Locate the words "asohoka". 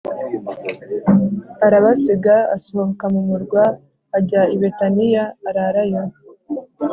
2.55-3.05